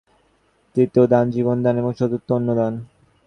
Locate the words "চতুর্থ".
1.93-2.27